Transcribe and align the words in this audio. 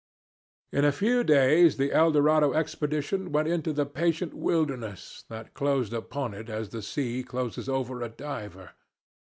"In 0.73 0.83
a 0.83 0.91
few 0.91 1.23
days 1.23 1.77
the 1.77 1.91
Eldorado 1.93 2.53
Expedition 2.53 3.31
went 3.31 3.47
into 3.47 3.71
the 3.71 3.85
patient 3.85 4.33
wilderness, 4.33 5.25
that 5.29 5.53
closed 5.53 5.93
upon 5.93 6.33
it 6.33 6.49
as 6.49 6.69
the 6.69 6.81
sea 6.81 7.21
closes 7.21 7.69
over 7.69 8.01
a 8.01 8.09
diver. 8.09 8.71